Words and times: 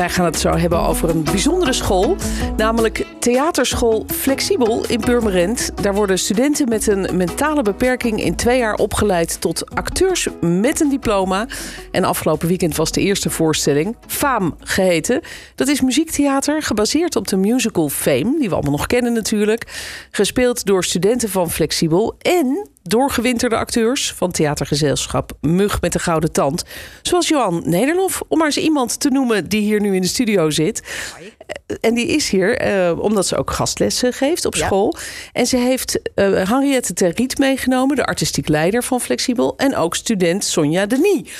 Wij 0.00 0.10
gaan 0.10 0.24
het 0.24 0.38
zo 0.38 0.56
hebben 0.56 0.78
over 0.80 1.10
een 1.10 1.24
bijzondere 1.24 1.72
school, 1.72 2.16
namelijk 2.56 3.06
Theaterschool 3.18 4.04
Flexibel 4.06 4.84
in 4.86 5.00
Purmerend. 5.00 5.70
Daar 5.82 5.94
worden 5.94 6.18
studenten 6.18 6.68
met 6.68 6.86
een 6.86 7.16
mentale 7.16 7.62
beperking 7.62 8.22
in 8.22 8.36
twee 8.36 8.58
jaar 8.58 8.74
opgeleid 8.74 9.40
tot 9.40 9.74
acteurs 9.74 10.28
met 10.40 10.80
een 10.80 10.88
diploma. 10.88 11.46
En 11.90 12.04
afgelopen 12.04 12.48
weekend 12.48 12.76
was 12.76 12.92
de 12.92 13.00
eerste 13.00 13.30
voorstelling, 13.30 13.96
Faam 14.06 14.56
geheten. 14.60 15.20
Dat 15.54 15.68
is 15.68 15.80
muziektheater 15.80 16.62
gebaseerd 16.62 17.16
op 17.16 17.28
de 17.28 17.36
musical 17.36 17.88
Fame, 17.88 18.36
die 18.38 18.48
we 18.48 18.54
allemaal 18.54 18.72
nog 18.72 18.86
kennen 18.86 19.12
natuurlijk. 19.12 19.66
Gespeeld 20.10 20.64
door 20.64 20.84
studenten 20.84 21.28
van 21.28 21.50
Flexibel 21.50 22.14
en 22.18 22.68
doorgewinterde 22.82 23.56
acteurs 23.56 24.12
van 24.16 24.30
theatergezelschap 24.30 25.32
Mug 25.40 25.80
met 25.80 25.92
de 25.92 25.98
Gouden 25.98 26.32
Tand. 26.32 26.64
Zoals 27.02 27.28
Johan 27.28 27.62
Nederlof, 27.64 28.22
om 28.28 28.38
maar 28.38 28.46
eens 28.46 28.56
iemand 28.58 29.00
te 29.00 29.08
noemen 29.08 29.48
die 29.48 29.60
hier 29.60 29.80
nu 29.80 29.94
in 29.94 30.00
de 30.02 30.08
studio 30.08 30.50
zit. 30.50 30.82
Eh, 31.18 31.76
En 31.80 31.94
die 31.94 32.06
is 32.06 32.28
hier 32.30 32.56
eh, 32.58 32.98
omdat 33.00 33.26
ze 33.26 33.36
ook 33.36 33.50
gastlessen 33.50 34.12
geeft 34.12 34.44
op 34.44 34.54
school. 34.54 34.96
En 35.32 35.46
ze 35.46 35.56
heeft 35.56 36.00
eh 36.14 36.48
Henriette 36.50 36.92
Terriet 36.92 37.38
meegenomen, 37.38 37.96
de 37.96 38.04
artistiek 38.04 38.48
leider 38.48 38.82
van 38.84 39.00
Flexibel. 39.00 39.54
En 39.56 39.76
ook 39.76 39.96
student 39.96 40.44
Sonja 40.44 40.86
Denis. 40.86 41.30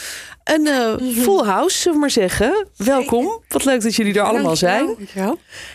Een 0.45 0.67
eh, 0.67 0.95
full 1.23 1.45
house, 1.45 1.77
zullen 1.79 1.95
we 1.95 2.01
maar 2.01 2.11
zeggen. 2.11 2.67
Welkom. 2.77 3.41
Wat 3.49 3.65
leuk 3.65 3.83
dat 3.83 3.95
jullie 3.95 4.15
er 4.15 4.23
allemaal 4.23 4.57
zijn. 4.57 4.97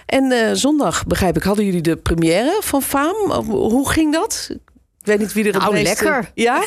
En 0.06 0.32
eh, 0.32 0.50
zondag, 0.54 1.06
begrijp 1.06 1.36
ik, 1.36 1.44
hadden 1.44 1.66
jullie 1.66 1.82
de 1.82 1.96
première 1.98 2.58
van 2.62 2.82
Faam. 2.82 3.32
Hoe 3.50 3.90
ging 3.90 4.14
dat? 4.14 4.50
Ik 5.06 5.12
weet 5.12 5.20
niet 5.20 5.34
wie 5.34 5.44
er 5.48 5.54
het 5.54 5.62
Nou, 5.62 5.74
meeste- 5.74 6.04
lekker. 6.04 6.32
Ja? 6.34 6.64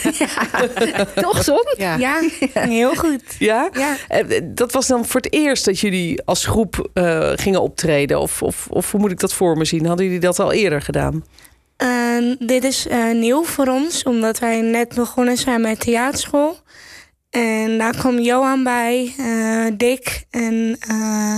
Toch, 1.23 1.45
Son? 1.45 1.65
Ja, 1.77 2.21
heel 2.53 2.95
goed. 2.95 3.23
Ja? 3.39 3.69
Ja. 3.73 3.97
Eh, 4.09 4.41
Dat 4.45 4.73
was 4.73 4.87
dan 4.87 5.07
voor 5.07 5.21
het 5.21 5.33
eerst 5.33 5.65
dat 5.65 5.81
jullie 5.81 6.23
als 6.25 6.45
groep 6.47 6.91
eh, 6.95 7.31
gingen 7.35 7.63
optreden? 7.63 8.21
Of, 8.21 8.43
of, 8.43 8.67
of 8.71 8.91
hoe 8.91 9.01
moet 9.01 9.11
ik 9.11 9.21
dat 9.21 9.33
voor 9.35 9.57
me 9.57 9.65
zien? 9.65 9.87
Hadden 9.87 10.05
jullie 10.07 10.21
dat 10.21 10.39
al 10.39 10.53
eerder 10.53 10.83
gedaan? 10.83 11.25
Eh, 11.77 11.89
dit 12.39 12.65
is 12.65 12.87
eh, 12.87 13.11
nieuw 13.13 13.45
voor 13.45 13.67
ons, 13.67 14.03
omdat 14.03 14.39
wij 14.39 14.61
net 14.61 14.95
begonnen 14.95 15.37
zijn 15.37 15.61
met 15.61 15.81
theaterschool. 15.81 16.57
En 17.31 17.79
daar 17.79 17.97
kwam 17.97 18.19
Johan 18.19 18.63
bij, 18.65 19.15
eh, 19.19 19.67
Dick 19.77 20.25
en, 20.31 20.77
eh, 20.89 21.37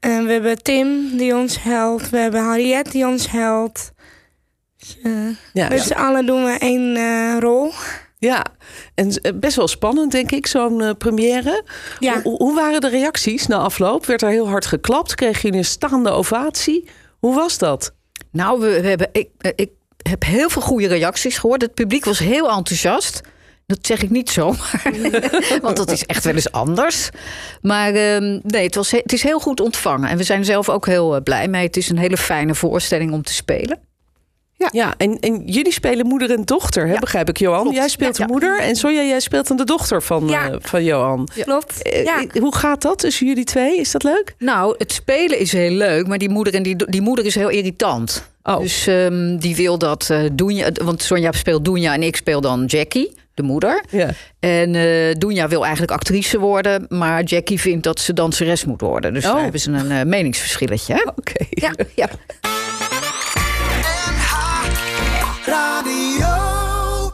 en 0.00 0.26
we 0.26 0.32
hebben 0.32 0.62
Tim 0.62 1.16
die 1.16 1.34
ons 1.36 1.62
helpt. 1.62 2.10
We 2.10 2.18
hebben 2.18 2.40
Harriet 2.44 2.92
die 2.92 3.06
ons 3.06 3.30
helpt. 3.30 3.92
Ja, 5.52 5.68
met 5.68 5.80
z'n 5.82 5.92
allen 5.92 6.26
doen 6.26 6.44
we 6.44 6.50
één 6.58 6.96
eh, 6.96 7.36
rol. 7.40 7.72
ja. 8.18 8.44
en 8.94 9.10
eh, 9.10 9.32
best 9.34 9.56
wel 9.56 9.68
spannend, 9.68 10.12
denk 10.12 10.30
ik, 10.30 10.46
zo'n 10.46 10.82
eh, 10.82 10.90
première. 10.98 11.64
Ja. 11.98 12.22
Hoe, 12.22 12.36
hoe 12.36 12.54
waren 12.54 12.80
de 12.80 12.88
reacties 12.88 13.46
na 13.46 13.56
afloop? 13.56 14.06
Werd 14.06 14.22
er 14.22 14.28
heel 14.28 14.48
hard 14.48 14.66
geklapt? 14.66 15.14
Kreeg 15.14 15.42
je 15.42 15.52
een 15.52 15.64
staande 15.64 16.10
ovatie? 16.10 16.88
Hoe 17.18 17.34
was 17.34 17.58
dat? 17.58 17.94
Nou, 18.32 18.60
we, 18.60 18.80
we 18.80 18.88
hebben, 18.88 19.08
ik, 19.12 19.28
ik 19.54 19.70
heb 20.02 20.24
heel 20.24 20.48
veel 20.50 20.62
goede 20.62 20.86
reacties 20.86 21.38
gehoord. 21.38 21.62
Het 21.62 21.74
publiek 21.74 22.04
was 22.04 22.18
heel 22.18 22.50
enthousiast. 22.50 23.20
Dat 23.66 23.78
zeg 23.86 24.02
ik 24.02 24.10
niet 24.10 24.30
zomaar, 24.30 24.82
want 25.62 25.76
dat 25.76 25.90
is 25.90 26.04
echt 26.06 26.24
wel 26.24 26.34
eens 26.34 26.52
anders. 26.52 27.10
Maar 27.60 27.94
ehm, 27.94 28.38
nee, 28.42 28.64
het, 28.64 28.74
was, 28.74 28.90
he- 28.90 28.98
het 29.02 29.12
is 29.12 29.22
heel 29.22 29.40
goed 29.40 29.60
ontvangen. 29.60 30.08
En 30.08 30.16
we 30.16 30.22
zijn 30.22 30.44
zelf 30.44 30.68
ook 30.68 30.86
heel 30.86 31.22
blij 31.22 31.48
mee. 31.48 31.66
Het 31.66 31.76
is 31.76 31.88
een 31.88 31.98
hele 31.98 32.16
fijne 32.16 32.54
voorstelling 32.54 33.12
om 33.12 33.22
te 33.22 33.32
spelen. 33.32 33.78
Ja, 34.72 34.94
en, 34.96 35.18
en 35.20 35.42
jullie 35.46 35.72
spelen 35.72 36.06
moeder 36.06 36.30
en 36.30 36.42
dochter, 36.44 36.86
hè, 36.86 36.92
Ja, 36.92 36.98
begrijp 36.98 37.28
ik, 37.28 37.36
Johan? 37.38 37.60
klopt. 37.60 37.76
Jij 37.76 37.88
speelt 37.88 38.16
Ja, 38.16 38.26
de 38.26 38.32
moeder 38.32 38.58
en 38.60 38.76
Sonja, 38.76 39.02
jij 39.02 39.20
speelt 39.20 39.48
dan 39.48 39.56
de 39.56 39.64
dochter 39.64 40.02
van, 40.02 40.32
eh, 40.32 40.46
van 40.60 40.84
Johan. 40.84 41.28
Klopt. 41.44 41.82
Eh, 41.82 42.04
Ja. 42.04 42.24
Hoe 42.40 42.54
gaat 42.56 42.82
dat 42.82 42.98
tussen 42.98 43.26
jullie 43.26 43.44
twee? 43.44 43.78
Is 43.78 43.90
dat 43.90 44.02
leuk? 44.02 44.34
Nou, 44.38 44.74
het 44.78 44.92
spelen 44.92 45.38
is 45.38 45.52
heel 45.52 45.70
leuk, 45.76 46.06
maar 46.06 46.18
die 46.18 46.28
moeder, 46.30 46.54
en 46.54 46.62
die, 46.62 46.76
die 46.90 47.00
moeder 47.00 47.24
is 47.24 47.34
heel 47.34 47.48
irritant. 47.48 48.30
Oh. 48.42 48.58
Dus 48.60 48.86
ehm, 48.86 49.36
die 49.36 49.56
wil 49.56 49.78
dat 49.78 50.08
eh 50.10 50.18
Doenja, 50.32 50.70
want 50.84 51.02
Sonja 51.02 51.32
speelt 51.32 51.64
Doenja 51.64 51.94
en 51.94 52.02
ik 52.02 52.16
speel 52.16 52.40
dan 52.40 52.64
Jackie, 52.64 53.14
de 53.34 53.42
moeder. 53.42 53.84
Ja. 53.90 54.10
En 54.40 54.74
eh 54.74 55.14
Doenja 55.18 55.48
wil 55.48 55.62
eigenlijk 55.62 55.92
actrice 55.92 56.38
worden, 56.38 56.86
maar 56.88 57.22
Jackie 57.22 57.60
vindt 57.60 57.84
dat 57.84 58.00
ze 58.00 58.12
danseres 58.12 58.64
moet 58.64 58.80
worden. 58.80 59.14
Dus 59.14 59.24
Oh. 59.26 59.32
daar 59.32 59.42
hebben 59.42 59.60
ze 59.60 59.70
een 59.70 59.90
eh, 59.90 60.04
meningsverschilletje. 60.04 61.12
Oké. 61.16 61.44
Ja, 61.50 61.72
ja. 61.94 62.08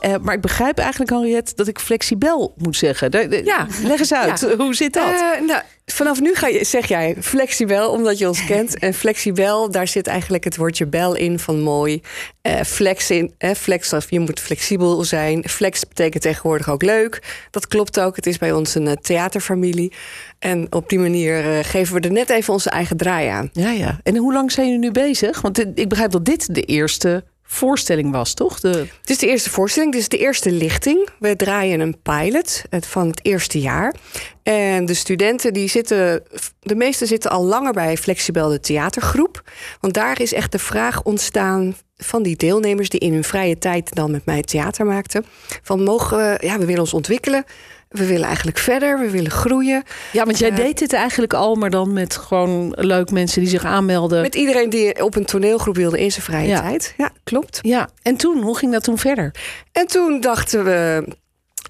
Eh, 0.00 0.14
maar 0.22 0.34
ik 0.34 0.40
begrijp 0.40 0.78
eigenlijk, 0.78 1.10
Henriette, 1.10 1.52
dat 1.54 1.68
ik 1.68 1.78
flexibel 1.78 2.54
moet 2.56 2.76
zeggen. 2.76 3.10
De- 3.10 3.28
de- 3.28 3.44
Ja. 3.44 3.66
Leg 3.82 3.98
eens 3.98 4.12
uit, 4.14 4.40
Ja. 4.40 4.56
hoe 4.56 4.74
zit 4.74 4.92
dat? 4.92 5.04
Eh, 5.12 5.46
nou, 5.46 5.62
vanaf 5.86 6.20
nu 6.20 6.34
ga 6.34 6.46
je, 6.46 6.64
zeg 6.64 6.86
jij 6.88 7.16
flexibel, 7.20 7.90
omdat 7.90 8.18
je 8.18 8.28
ons 8.28 8.44
kent. 8.44 8.78
En 8.78 8.94
flexibel, 8.94 9.70
daar 9.70 9.88
zit 9.88 10.06
eigenlijk 10.06 10.44
het 10.44 10.56
woordje 10.56 10.86
bel 10.86 11.14
in 11.16 11.38
van 11.38 11.60
mooi. 11.60 12.00
Eh, 12.42 12.60
flex 12.60 13.10
in, 13.10 13.34
eh, 13.38 13.50
flex, 13.54 13.92
of 13.92 14.10
je 14.10 14.20
moet 14.20 14.40
flexibel 14.40 15.04
zijn. 15.04 15.48
Flex 15.48 15.88
betekent 15.88 16.22
tegenwoordig 16.22 16.70
ook 16.70 16.82
leuk. 16.82 17.22
Dat 17.50 17.66
klopt 17.68 18.00
ook. 18.00 18.16
Het 18.16 18.26
is 18.26 18.38
bij 18.38 18.52
ons 18.52 18.74
een 18.74 18.98
theaterfamilie. 19.02 19.92
En 20.38 20.66
op 20.72 20.88
die 20.88 20.98
manier 20.98 21.64
geven 21.64 21.94
we 21.94 22.00
er 22.00 22.12
net 22.12 22.30
even 22.30 22.52
onze 22.52 22.70
eigen 22.70 22.96
draai 22.96 23.28
aan. 23.28 23.50
Ja, 23.52 23.70
ja. 23.70 24.00
En 24.02 24.16
hoe 24.16 24.32
lang 24.32 24.52
zijn 24.52 24.66
jullie 24.66 24.80
nu 24.82 24.90
bezig? 24.90 25.40
Want 25.40 25.58
ik 25.78 25.88
begrijp 25.88 26.10
dat 26.10 26.24
dit 26.24 26.54
de 26.54 26.62
eerste 26.62 27.24
voorstelling 27.50 28.12
was, 28.12 28.34
toch? 28.34 28.60
De... 28.60 28.86
Het 29.00 29.10
is 29.10 29.18
de 29.18 29.26
eerste 29.26 29.50
voorstelling, 29.50 29.92
dit 29.92 30.00
is 30.00 30.08
de 30.08 30.18
eerste 30.18 30.52
lichting. 30.52 31.08
We 31.18 31.36
draaien 31.36 31.80
een 31.80 32.02
pilot 32.02 32.62
van 32.70 33.08
het 33.08 33.24
eerste 33.24 33.60
jaar. 33.60 33.94
En 34.42 34.86
de 34.86 34.94
studenten, 34.94 35.52
die 35.52 35.68
zitten, 35.68 36.22
de 36.60 36.74
meeste 36.74 37.06
zitten 37.06 37.30
al 37.30 37.44
langer 37.44 37.72
bij 37.72 37.96
Flexibel 37.96 38.48
de 38.48 38.60
theatergroep. 38.60 39.42
Want 39.80 39.94
daar 39.94 40.20
is 40.20 40.32
echt 40.32 40.52
de 40.52 40.58
vraag 40.58 41.02
ontstaan 41.02 41.76
van 41.96 42.22
die 42.22 42.36
deelnemers 42.36 42.88
die 42.88 43.00
in 43.00 43.12
hun 43.12 43.24
vrije 43.24 43.58
tijd 43.58 43.94
dan 43.94 44.10
met 44.10 44.24
mij 44.24 44.42
theater 44.42 44.86
maakten. 44.86 45.24
Van 45.62 45.82
mogen 45.82 46.16
we, 46.16 46.46
ja, 46.46 46.58
we 46.58 46.64
willen 46.64 46.80
ons 46.80 46.94
ontwikkelen. 46.94 47.44
We 47.88 48.06
willen 48.06 48.26
eigenlijk 48.26 48.58
verder, 48.58 48.98
we 49.00 49.10
willen 49.10 49.30
groeien. 49.30 49.82
Ja, 50.12 50.24
want 50.24 50.38
jij 50.38 50.48
Ja. 50.48 50.54
deed 50.54 50.78
dit 50.78 50.92
eigenlijk 50.92 51.34
al, 51.34 51.54
maar 51.54 51.70
dan 51.70 51.92
met 51.92 52.16
gewoon 52.16 52.72
leuk 52.76 53.10
mensen 53.10 53.40
die 53.40 53.50
zich 53.50 53.64
aanmelden. 53.64 54.22
Met 54.22 54.34
iedereen 54.34 54.70
die 54.70 55.02
op 55.04 55.16
een 55.16 55.24
toneelgroep 55.24 55.76
wilde 55.76 56.00
in 56.00 56.10
zijn 56.12 56.24
vrije 56.24 56.48
Ja. 56.48 56.60
tijd. 56.60 56.94
Ja, 56.96 57.10
klopt. 57.24 57.58
Ja, 57.62 57.88
en 58.02 58.16
toen, 58.16 58.42
hoe 58.42 58.56
ging 58.56 58.72
dat 58.72 58.82
toen 58.84 58.98
verder? 58.98 59.34
En 59.72 59.86
toen 59.86 60.20
dachten 60.20 60.64
we, 60.64 61.04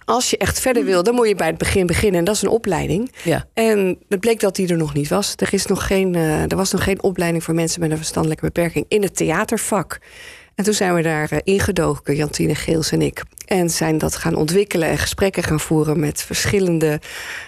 als 0.05 0.31
je 0.31 0.37
echt 0.39 0.61
verder 0.61 0.85
wil, 0.85 1.03
dan 1.03 1.15
moet 1.15 1.29
je 1.29 1.35
bij 1.35 1.47
het 1.47 1.59
begin 1.59 1.87
beginnen. 1.87 2.19
En 2.19 2.25
dat 2.25 2.35
is 2.35 2.43
een 2.43 2.49
opleiding. 2.49 3.13
Ja. 3.25 3.45
En 3.55 3.99
het 4.09 4.21
bleek 4.21 4.41
dat 4.41 4.57
die 4.57 4.69
er 4.69 4.77
nog 4.77 4.95
niet 4.95 5.09
was. 5.09 5.33
Er, 5.37 5.49
is 5.53 5.67
nog 5.67 5.87
geen, 5.87 6.15
eh, 6.15 6.43
er 6.51 6.57
was 6.57 6.73
nog 6.73 6.83
geen 6.85 7.03
opleiding 7.03 7.45
voor 7.45 7.55
mensen 7.55 7.81
met 7.81 7.91
een 7.91 7.97
verstandelijke 7.97 8.45
beperking 8.45 8.85
in 8.89 9.03
het 9.03 9.17
theatervak. 9.17 9.99
En 10.59 10.65
toen 10.65 10.75
zijn 10.75 10.95
we 10.95 11.03
daar 11.03 11.31
eh, 11.31 11.39
ingedoken, 11.45 12.17
Jantine 12.17 12.55
Geels 12.55 12.91
en 12.91 13.03
ik. 13.03 13.23
En 13.47 13.71
zijn 13.71 13.99
dat 13.99 14.17
gaan 14.17 14.35
ontwikkelen 14.35 14.89
en 14.89 14.99
gesprekken 14.99 15.43
gaan 15.43 15.61
voeren 15.61 16.01
met 16.01 16.23
verschillende 16.23 17.01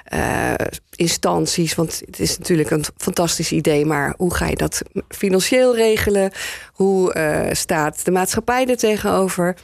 eh, 0.04 0.54
instanties. 0.94 1.74
Want 1.74 2.02
het 2.06 2.20
is 2.20 2.38
natuurlijk 2.38 2.70
een 2.70 2.84
fantastisch 2.96 3.52
idee, 3.52 3.84
maar 3.84 4.14
hoe 4.16 4.34
ga 4.34 4.46
je 4.46 4.56
dat 4.56 4.82
financieel 5.08 5.76
regelen? 5.76 6.32
Hoe 6.72 7.12
eh, 7.12 7.54
staat 7.54 8.04
de 8.04 8.10
maatschappij 8.10 8.66
er 8.66 8.76
tegenover? 8.76 9.56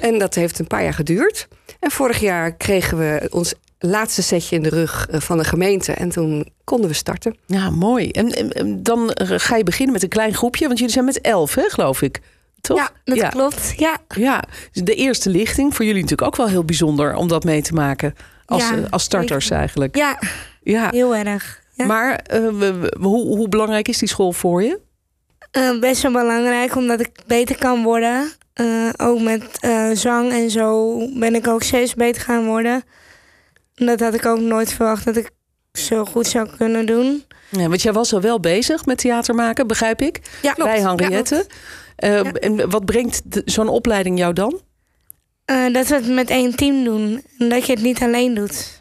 En 0.00 0.18
dat 0.18 0.34
heeft 0.34 0.58
een 0.58 0.66
paar 0.66 0.82
jaar 0.82 0.94
geduurd. 0.94 1.48
En 1.80 1.90
vorig 1.90 2.20
jaar 2.20 2.52
kregen 2.54 2.98
we 2.98 3.26
ons 3.30 3.54
laatste 3.78 4.22
setje 4.22 4.56
in 4.56 4.62
de 4.62 4.68
rug 4.68 5.08
van 5.10 5.38
de 5.38 5.44
gemeente. 5.44 5.92
En 5.92 6.08
toen 6.08 6.48
konden 6.64 6.88
we 6.88 6.94
starten. 6.94 7.36
Ja, 7.46 7.70
mooi. 7.70 8.10
En, 8.10 8.30
en- 8.32 8.82
dan 8.82 9.10
ga 9.14 9.56
je 9.56 9.64
beginnen 9.64 9.92
met 9.92 10.02
een 10.02 10.08
klein 10.08 10.34
groepje, 10.34 10.66
want 10.66 10.78
jullie 10.78 10.92
zijn 10.92 11.04
met 11.04 11.20
elf, 11.20 11.54
hè, 11.54 11.62
geloof 11.62 12.02
ik. 12.02 12.20
Toch? 12.60 12.78
Ja, 12.78 12.90
dat 13.04 13.16
ja. 13.16 13.28
klopt. 13.28 13.72
Ja. 13.76 13.98
Ja, 14.08 14.44
dus 14.72 14.82
de 14.82 14.94
eerste 14.94 15.30
lichting 15.30 15.74
voor 15.74 15.84
jullie 15.84 16.02
natuurlijk 16.02 16.28
ook 16.28 16.36
wel 16.36 16.48
heel 16.48 16.64
bijzonder 16.64 17.14
om 17.14 17.28
dat 17.28 17.44
mee 17.44 17.62
te 17.62 17.72
maken. 17.72 18.14
Als, 18.46 18.68
Ja, 18.68 18.76
eh, 18.76 18.82
als 18.90 19.02
starters 19.02 19.50
eigenlijk. 19.50 19.96
ja, 19.96 20.18
Ja. 20.62 20.88
heel 20.90 21.16
erg. 21.16 21.62
Ja. 21.72 21.86
Maar 21.86 22.14
eh, 22.14 22.40
hoe, 23.00 23.36
hoe 23.36 23.48
belangrijk 23.48 23.88
is 23.88 23.98
die 23.98 24.08
school 24.08 24.32
voor 24.32 24.62
je? 24.62 24.80
Eh, 25.50 25.78
best 25.78 26.02
wel 26.02 26.12
belangrijk, 26.12 26.76
omdat 26.76 27.00
ik 27.00 27.10
beter 27.26 27.58
kan 27.58 27.82
worden. 27.82 28.32
Ook 28.96 29.20
met 29.20 29.42
zang 29.92 30.32
en 30.32 30.50
zo 30.50 30.98
ben 31.18 31.34
ik 31.34 31.48
ook 31.48 31.62
steeds 31.62 31.94
beter 31.94 32.22
gaan 32.22 32.44
worden. 32.46 32.82
Dat 33.74 34.00
had 34.00 34.14
ik 34.14 34.26
ook 34.26 34.40
nooit 34.40 34.72
verwacht 34.72 35.04
dat 35.04 35.16
ik 35.16 35.30
zo 35.72 36.04
goed 36.04 36.26
zou 36.26 36.48
kunnen 36.56 36.86
doen. 36.86 37.24
Ja, 37.48 37.68
want 37.68 37.82
jij 37.82 37.92
was 37.92 38.12
al 38.12 38.20
wel 38.20 38.40
bezig 38.40 38.86
met 38.86 38.98
theater 38.98 39.34
maken, 39.34 39.66
begrijp 39.66 40.00
ik. 40.00 40.20
Ja, 40.42 40.54
Bij 40.56 40.80
Henriette. 40.80 41.46
Eh, 41.98 42.22
Ja. 42.22 42.32
En 42.32 42.70
wat 42.70 42.84
brengt 42.84 43.22
zo'n 43.44 43.68
opleiding 43.68 44.18
jou 44.18 44.32
dan? 44.32 44.60
Eh, 45.44 45.72
dat 45.72 45.86
we 45.88 45.94
het 45.94 46.08
met 46.08 46.30
één 46.30 46.56
team 46.56 46.84
doen. 46.84 47.22
En 47.38 47.48
dat 47.48 47.66
je 47.66 47.72
het 47.72 47.82
niet 47.82 48.02
alleen 48.02 48.34
doet. 48.34 48.77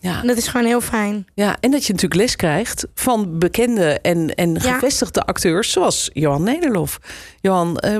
Ja. 0.00 0.20
En 0.20 0.26
dat 0.26 0.36
is 0.36 0.48
gewoon 0.48 0.66
heel 0.66 0.80
fijn. 0.80 1.26
ja, 1.34 1.56
en 1.60 1.70
dat 1.70 1.84
je 1.86 1.92
natuurlijk 1.92 2.20
les 2.20 2.36
krijgt 2.36 2.86
van 2.94 3.38
bekende 3.38 3.98
en, 4.02 4.34
en 4.34 4.54
Ja. 4.54 4.60
gevestigde 4.60 5.22
acteurs 5.22 5.70
zoals 5.72 6.10
Johan 6.12 6.42
Nederlof. 6.42 6.98
Johan, 7.40 7.78
eh, 7.78 7.96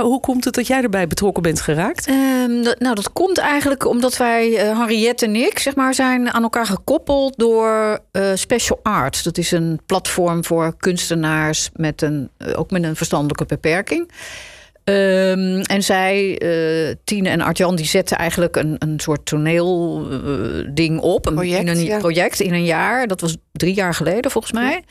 hoe 0.00 0.20
komt 0.20 0.44
het 0.44 0.54
dat 0.54 0.66
jij 0.66 0.82
erbij 0.82 1.06
betrokken 1.06 1.42
bent 1.42 1.60
geraakt? 1.60 2.06
Ehm, 2.06 2.62
dat- 2.62 2.78
nou, 2.78 2.94
dat 2.94 3.12
komt 3.12 3.38
eigenlijk 3.38 3.86
omdat 3.86 4.16
wij, 4.16 4.56
eh 4.56 4.78
Henriette 4.78 5.24
en 5.24 5.36
ik, 5.36 5.58
zeg 5.58 5.74
maar, 5.74 5.94
zijn 5.94 6.30
aan 6.32 6.42
elkaar 6.42 6.66
gekoppeld 6.66 7.38
door 7.38 7.98
eh, 8.12 8.30
Special 8.34 8.80
Arts. 8.82 9.22
Dat 9.22 9.38
is 9.38 9.50
een 9.50 9.80
platform 9.86 10.44
voor 10.44 10.74
kunstenaars 10.76 11.70
met 11.72 12.02
een, 12.02 12.30
ook 12.56 12.70
met 12.70 12.82
een 12.84 12.96
verstandelijke 12.96 13.44
beperking. 13.44 14.10
Ehm, 14.84 15.60
en 15.60 15.82
zij, 15.82 16.38
eh, 16.38 16.94
Tine 17.04 17.28
en 17.28 17.40
Artjan, 17.40 17.76
die 17.76 17.86
zetten 17.86 18.16
eigenlijk 18.16 18.56
een, 18.56 18.76
een 18.78 19.00
soort 19.00 19.26
toneelding 19.26 20.74
ding 20.74 21.00
op. 21.00 21.26
Een 21.26 21.34
Project, 21.34 21.60
in 21.60 21.68
een 21.68 21.84
ja. 21.84 21.98
project 21.98 22.40
in 22.40 22.54
een 22.54 22.64
jaar. 22.64 23.06
Dat 23.06 23.20
was 23.20 23.36
drie 23.52 23.74
jaar 23.74 23.94
geleden 23.94 24.30
volgens 24.30 24.52
mij. 24.52 24.82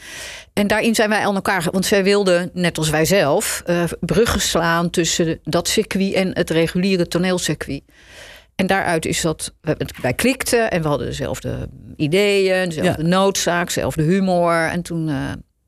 En 0.53 0.67
daarin 0.67 0.95
zijn 0.95 1.09
wij 1.09 1.25
aan 1.25 1.35
elkaar... 1.35 1.67
Want 1.71 1.85
zij 1.85 2.03
wilden, 2.03 2.49
net 2.53 2.77
als 2.77 2.89
wij 2.89 3.05
zelf, 3.05 3.61
eh, 3.65 3.83
bruggen 3.99 4.41
slaan... 4.41 4.89
tussen 4.89 5.39
dat 5.43 5.67
circuit 5.67 6.13
en 6.13 6.35
het 6.35 6.49
reguliere 6.49 7.07
toneelcircuit. 7.07 7.81
En 8.55 8.67
daaruit 8.67 9.05
is 9.05 9.21
dat... 9.21 9.53
we- 9.61 9.77
Wij 10.01 10.13
klikten 10.13 10.71
en 10.71 10.81
we 10.81 10.87
hadden 10.87 11.07
dezelfde 11.07 11.69
ideeën... 11.95 12.69
dezelfde 12.69 13.03
noodzaak, 13.03 13.65
dezelfde 13.65 14.01
humor. 14.03 14.67
En 14.67 14.81
toen, 14.81 15.09
eh, 15.09 15.15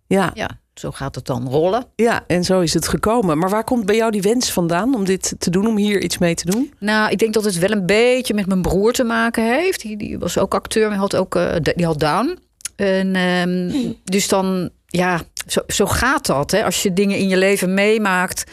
Ja, 0.08 0.32
ja, 0.34 0.50
zo 0.76 0.92
gaat 0.92 1.16
het 1.16 1.26
dan 1.26 1.48
rollen. 1.50 1.86
ja, 1.96 2.24
en 2.28 2.44
zo 2.44 2.60
is 2.60 2.74
het 2.74 2.88
gekomen. 2.88 3.38
Maar 3.38 3.50
waar 3.50 3.64
komt 3.64 3.86
bij 3.86 3.96
jou 3.96 4.12
die 4.12 4.22
wens 4.22 4.52
vandaan 4.52 4.96
om 4.96 5.06
dit 5.06 5.36
te 5.38 5.50
doen, 5.50 5.68
om 5.68 5.78
hier 5.78 6.02
iets 6.02 6.18
mee 6.18 6.36
te 6.36 6.46
doen? 6.46 6.74
Nou, 6.80 7.12
ik 7.12 7.18
denk 7.18 7.34
dat 7.34 7.44
het 7.44 7.60
wel 7.60 7.72
een 7.72 7.86
beetje 7.86 8.34
met 8.34 8.46
mijn 8.46 8.62
broer 8.62 8.94
te 8.94 9.04
maken 9.04 9.44
heeft. 9.54 9.82
Die, 9.82 9.98
die 9.98 10.20
was 10.20 10.38
ook 10.38 10.54
acteur, 10.54 10.90
maar 10.90 10.98
had 10.98 11.16
ook 11.16 11.36
eh, 11.36 11.56
die 11.76 11.86
had 11.86 12.00
Down. 12.00 12.38
En, 12.76 13.16
ehm, 13.16 13.72
dus 14.04 14.28
dan, 14.28 14.70
ja, 14.86 15.22
zo, 15.48 15.62
zo 15.68 15.86
gaat 15.86 16.26
dat. 16.26 16.52
Hè? 16.52 16.64
Als 16.66 16.84
je 16.84 16.94
dingen 16.94 17.18
in 17.18 17.28
je 17.28 17.38
leven 17.38 17.74
meemaakt, 17.74 18.44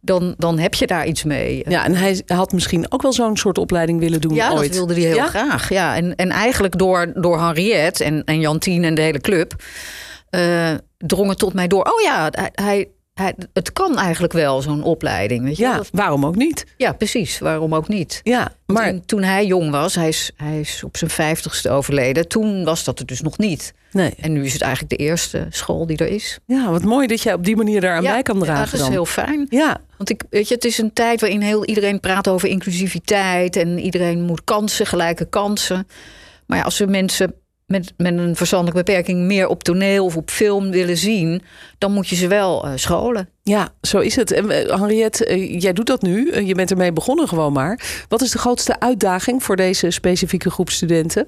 dan, 0.00 0.34
dan 0.38 0.58
heb 0.58 0.74
je 0.74 0.86
daar 0.86 1.06
iets 1.06 1.24
mee. 1.24 1.62
Ja, 1.68 1.84
en 1.84 1.94
hij 1.94 2.22
had 2.26 2.52
misschien 2.52 2.92
ook 2.92 3.02
wel 3.02 3.12
zo'n 3.12 3.36
soort 3.36 3.58
opleiding 3.58 4.00
willen 4.00 4.20
doen 4.20 4.34
Ja, 4.34 4.50
ooit. 4.52 4.60
dat 4.66 4.76
wilde 4.76 4.92
hij 4.94 5.02
heel 5.02 5.14
Ja? 5.16 5.26
graag. 5.26 5.68
Ja, 5.68 5.96
en, 5.96 6.14
en 6.16 6.30
eigenlijk 6.30 6.78
door, 6.78 7.12
door 7.14 7.40
Henriette 7.40 8.04
en, 8.04 8.22
en 8.24 8.40
Jantien 8.40 8.84
en 8.84 8.94
de 8.94 9.02
hele 9.02 9.20
club... 9.20 9.54
eh 10.30 10.74
drong 10.98 11.28
het 11.28 11.38
tot 11.38 11.54
mij 11.54 11.66
door. 11.68 11.82
Oh 11.84 12.00
ja, 12.00 12.28
hij, 12.52 12.86
hij, 13.14 13.34
het 13.52 13.72
kan 13.72 13.98
eigenlijk 13.98 14.32
wel, 14.32 14.62
zo'n 14.62 14.82
opleiding. 14.82 15.44
Weet 15.44 15.56
je? 15.56 15.62
Ja, 15.62 15.76
Dat- 15.76 15.88
waarom 15.92 16.26
ook 16.26 16.36
niet? 16.36 16.64
ja, 16.76 16.92
precies. 16.92 17.38
Waarom 17.38 17.74
ook 17.74 17.88
niet? 17.88 18.20
Ja, 18.22 18.52
maar 18.66 18.90
Toen, 18.90 19.04
toen 19.06 19.22
hij 19.22 19.46
jong 19.46 19.70
was, 19.70 19.94
hij 19.94 20.08
is, 20.08 20.30
hij 20.36 20.60
is 20.60 20.82
op 20.84 20.96
zijn 20.96 21.10
vijftigste 21.10 21.70
overleden... 21.70 22.28
toen 22.28 22.64
was 22.64 22.84
dat 22.84 22.98
er 22.98 23.06
dus 23.06 23.20
nog 23.20 23.38
niet. 23.38 23.72
nee. 23.92 24.14
En 24.20 24.32
nu 24.32 24.44
is 24.44 24.52
het 24.52 24.62
eigenlijk 24.62 24.96
de 24.98 25.04
eerste 25.04 25.46
school 25.50 25.86
die 25.86 25.96
er 25.96 26.08
is. 26.08 26.38
Ja, 26.46 26.70
wat 26.70 26.84
mooi 26.84 27.06
dat 27.06 27.22
jij 27.22 27.34
op 27.34 27.44
die 27.44 27.56
manier 27.56 27.80
daar 27.80 27.96
aan 27.96 28.02
bij 28.02 28.22
kan 28.22 28.38
ja, 28.38 28.44
dragen 28.44 28.64
dat 28.64 28.72
is 28.74 28.80
dan. 28.80 28.90
heel 28.90 29.06
fijn. 29.06 29.46
Ja, 29.50 29.76
Want 29.96 30.10
ik, 30.10 30.22
weet 30.30 30.48
je, 30.48 30.54
het 30.54 30.64
is 30.64 30.78
een 30.78 30.92
tijd 30.92 31.20
waarin 31.20 31.40
heel 31.40 31.64
iedereen 31.64 32.00
praat 32.00 32.28
over 32.28 32.48
inclusiviteit... 32.48 33.56
en 33.56 33.78
iedereen 33.78 34.22
moet 34.22 34.44
kansen, 34.44 34.86
gelijke 34.86 35.24
kansen. 35.28 35.86
Maar 36.46 36.58
ja, 36.58 36.64
als 36.64 36.78
we 36.78 36.86
mensen 36.86 37.34
met, 37.68 37.92
met 37.96 38.18
een 38.18 38.36
verstandelijke 38.36 38.84
beperking... 38.84 39.20
meer 39.20 39.46
op 39.46 39.62
toneel 39.62 40.04
of 40.04 40.16
op 40.16 40.30
film 40.30 40.70
willen 40.70 40.96
zien... 40.96 41.42
dan 41.78 41.92
moet 41.92 42.08
je 42.08 42.16
ze 42.16 42.28
wel 42.28 42.64
eh, 42.64 42.72
scholen. 42.74 43.28
ja, 43.42 43.68
zo 43.80 43.98
is 43.98 44.16
het. 44.16 44.30
En 44.30 44.50
eh, 44.50 44.78
Henriette, 44.78 45.24
eh, 45.26 45.60
jij 45.60 45.72
doet 45.72 45.86
dat 45.86 46.02
nu. 46.02 46.44
Je 46.44 46.54
bent 46.54 46.70
ermee 46.70 46.92
begonnen 46.92 47.28
gewoon 47.28 47.52
maar. 47.52 48.04
Wat 48.08 48.22
is 48.22 48.30
de 48.30 48.38
grootste 48.38 48.80
uitdaging 48.80 49.42
voor 49.42 49.56
deze 49.56 49.90
specifieke 49.90 50.50
groep 50.50 50.70
studenten? 50.70 51.26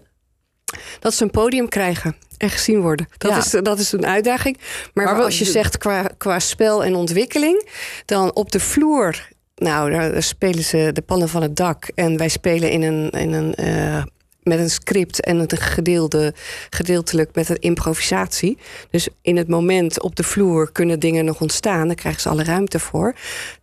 Dat 0.98 1.14
ze 1.14 1.22
een 1.22 1.30
podium 1.30 1.68
krijgen 1.68 2.16
en 2.38 2.50
gezien 2.50 2.80
worden. 2.80 3.08
Dat, 3.18 3.30
Ja. 3.30 3.36
is, 3.38 3.50
dat 3.50 3.78
is 3.78 3.92
een 3.92 4.06
uitdaging. 4.06 4.58
Maar, 4.94 5.22
als 5.22 5.38
je 5.38 5.44
zegt 5.44 5.78
qua, 5.78 6.10
qua 6.18 6.38
spel 6.38 6.84
en 6.84 6.94
ontwikkeling, 6.94 7.68
dan 8.04 8.34
op 8.34 8.52
de 8.52 8.60
vloer. 8.60 9.28
Nou, 9.54 9.90
daar 9.90 10.12
daar 10.12 10.22
spelen 10.22 10.64
ze 10.64 10.90
de 10.92 11.02
pannen 11.02 11.28
van 11.28 11.42
het 11.42 11.56
dak. 11.56 11.90
En 11.94 12.16
wij 12.16 12.28
spelen 12.28 12.70
in 12.70 12.82
een, 12.82 13.10
in 13.10 13.32
een, 13.32 13.54
eh, 13.54 14.02
met 14.50 14.58
een 14.58 14.70
script 14.70 15.20
en 15.20 15.38
een 15.38 15.58
gedeelde, 15.58 16.34
gedeeltelijk 16.70 17.34
met 17.34 17.48
een 17.48 17.60
improvisatie. 17.60 18.58
Dus 18.90 19.08
in 19.22 19.36
het 19.36 19.48
moment 19.48 20.02
op 20.02 20.16
de 20.16 20.22
vloer 20.22 20.72
kunnen 20.72 21.00
dingen 21.00 21.24
nog 21.24 21.40
ontstaan. 21.40 21.86
Daar 21.86 21.96
krijgen 21.96 22.20
ze 22.20 22.28
alle 22.28 22.44
ruimte 22.44 22.78
voor. 22.78 23.14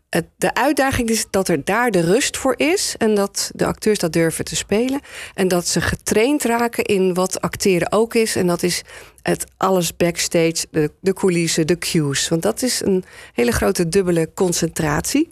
Het, 0.10 0.26
de 0.38 0.54
uitdaging 0.54 1.10
is 1.10 1.26
dat 1.30 1.48
er 1.48 1.64
daar 1.64 1.92
de 1.92 2.00
rust 2.00 2.38
voor 2.38 2.54
is. 2.58 2.96
En 2.98 3.16
dat 3.16 3.52
de 3.56 3.66
acteurs 3.66 4.00
dat 4.00 4.14
durven 4.14 4.46
te 4.46 4.56
spelen. 4.56 5.00
En 5.34 5.48
dat 5.48 5.68
ze 5.68 5.82
getraind 5.82 6.44
raken 6.44 6.84
in 6.84 7.14
wat 7.14 7.42
acteren 7.42 7.92
ook 7.92 8.14
is. 8.14 8.36
En 8.36 8.48
dat 8.48 8.64
is 8.64 8.82
het 9.22 9.46
alles 9.58 9.98
backstage, 9.98 10.66
de, 10.72 10.92
de 11.02 11.14
coulissen, 11.14 11.68
de 11.68 11.78
cues. 11.78 12.28
Want 12.28 12.42
dat 12.42 12.62
is 12.62 12.82
een 12.82 13.04
hele 13.34 13.52
grote 13.52 13.90
dubbele 13.90 14.30
concentratie. 14.34 15.30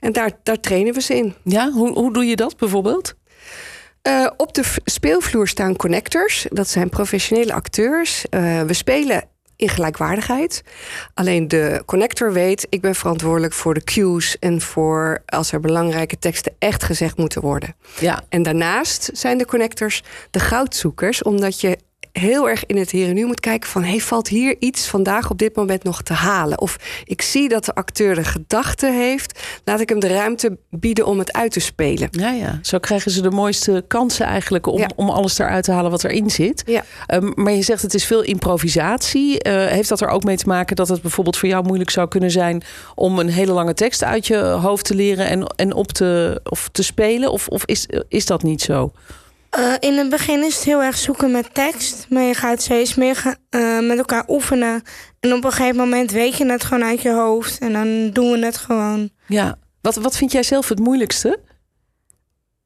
En 0.00 0.12
daar, 0.12 0.30
daar 0.42 0.60
trainen 0.60 0.94
we 0.94 1.00
ze 1.00 1.14
in. 1.14 1.34
Ja, 1.42 1.70
hoe, 1.70 1.92
hoe 1.92 2.12
doe 2.12 2.24
je 2.24 2.36
dat 2.36 2.56
bijvoorbeeld? 2.56 3.14
Eh, 4.04 4.30
op 4.36 4.54
de 4.54 4.62
speelvloer 4.84 5.48
staan 5.48 5.76
connectors. 5.76 6.46
Dat 6.50 6.68
zijn 6.68 6.88
professionele 6.88 7.52
acteurs. 7.52 8.28
Eh, 8.28 8.62
we 8.62 8.72
spelen 8.72 9.24
in 9.56 9.68
gelijkwaardigheid. 9.68 10.62
Alleen 11.14 11.48
de 11.48 11.82
connector 11.86 12.32
weet, 12.32 12.66
ik 12.68 12.80
ben 12.80 12.94
verantwoordelijk 12.94 13.52
voor 13.52 13.74
de 13.74 13.84
cues 13.84 14.38
en 14.38 14.60
voor 14.60 15.22
als 15.26 15.52
er 15.52 15.60
belangrijke 15.60 16.18
teksten 16.18 16.54
echt 16.58 16.82
gezegd 16.82 17.16
moeten 17.16 17.40
worden. 17.40 17.76
Ja, 18.00 18.22
En 18.28 18.42
daarnaast 18.42 19.10
zijn 19.12 19.38
de 19.38 19.46
connectors 19.46 20.02
de 20.30 20.40
goudzoekers, 20.40 21.22
omdat 21.22 21.60
je 21.60 21.78
heel 22.18 22.48
erg 22.48 22.66
in 22.66 22.76
het 22.76 22.90
hier 22.90 23.08
en 23.08 23.14
nu 23.14 23.24
moet 23.26 23.40
kijken 23.40 23.70
van... 23.70 23.82
Hey, 23.84 23.98
valt 23.98 24.28
hier 24.28 24.56
iets 24.58 24.86
vandaag 24.86 25.30
op 25.30 25.38
dit 25.38 25.56
moment 25.56 25.82
nog 25.84 26.02
te 26.02 26.12
halen? 26.12 26.60
Of 26.60 26.76
ik 27.04 27.22
zie 27.22 27.48
dat 27.48 27.64
de 27.64 27.74
acteur 27.74 28.14
de 28.14 28.24
gedachte 28.24 28.86
heeft... 28.86 29.40
laat 29.64 29.80
ik 29.80 29.88
hem 29.88 29.98
de 30.00 30.06
ruimte 30.06 30.58
bieden 30.70 31.06
om 31.06 31.18
het 31.18 31.32
uit 31.32 31.52
te 31.52 31.60
spelen. 31.60 32.08
ja, 32.10 32.30
ja. 32.30 32.58
Zo 32.62 32.78
krijgen 32.78 33.10
ze 33.10 33.22
de 33.22 33.30
mooiste 33.30 33.84
kansen 33.88 34.26
eigenlijk 34.26 34.66
om, 34.66 34.78
Ja. 34.78 34.90
om 34.96 35.10
alles 35.10 35.38
eruit 35.38 35.64
te 35.64 35.72
halen 35.72 35.90
wat 35.90 36.04
erin 36.04 36.30
zit. 36.30 36.62
Ja. 36.66 36.84
Ehm, 37.06 37.30
maar 37.34 37.52
je 37.52 37.62
zegt 37.62 37.82
het 37.82 37.94
is 37.94 38.04
veel 38.06 38.22
improvisatie. 38.22 39.38
Eh, 39.42 39.66
heeft 39.66 39.88
dat 39.88 40.00
er 40.00 40.08
ook 40.08 40.24
mee 40.24 40.36
te 40.36 40.46
maken 40.48 40.76
dat 40.76 40.88
het 40.88 41.02
bijvoorbeeld 41.02 41.36
voor 41.36 41.48
jou 41.48 41.64
moeilijk 41.66 41.90
zou 41.90 42.08
kunnen 42.08 42.30
zijn 42.30 42.62
om 42.94 43.18
een 43.18 43.28
hele 43.30 43.52
lange 43.52 43.74
tekst 43.74 44.04
uit 44.04 44.26
je 44.26 44.36
hoofd 44.38 44.84
te 44.84 44.94
leren 44.94 45.26
en, 45.26 45.46
en 45.56 45.72
op 45.74 45.92
te, 45.92 46.40
of 46.44 46.68
te 46.72 46.82
spelen? 46.82 47.30
Of, 47.30 47.48
of 47.48 47.64
is, 47.64 47.86
is 48.08 48.26
dat 48.26 48.42
niet 48.42 48.62
zo? 48.62 48.92
Eh, 49.56 49.72
in 49.80 49.94
het 49.98 50.08
begin 50.08 50.44
is 50.44 50.54
het 50.54 50.64
heel 50.64 50.82
erg 50.82 50.96
zoeken 50.98 51.30
met 51.30 51.54
tekst. 51.54 52.06
Maar 52.10 52.22
je 52.22 52.34
gaat 52.34 52.62
steeds 52.62 52.94
meer 52.94 53.16
ga- 53.16 53.36
eh, 53.50 53.78
met 53.80 53.98
elkaar 53.98 54.24
oefenen. 54.28 54.82
En 55.20 55.32
op 55.32 55.44
een 55.44 55.52
gegeven 55.52 55.76
moment 55.76 56.10
weet 56.10 56.36
je 56.36 56.46
het 56.50 56.64
gewoon 56.64 56.84
uit 56.84 57.02
je 57.02 57.10
hoofd. 57.12 57.58
En 57.58 57.72
dan 57.72 58.10
doen 58.10 58.30
we 58.32 58.44
het 58.44 58.56
gewoon. 58.56 59.10
Ja. 59.26 59.56
Wat, 59.80 59.94
wat 59.94 60.16
vind 60.16 60.32
jij 60.32 60.42
zelf 60.42 60.68
het 60.68 60.78
moeilijkste? 60.78 61.38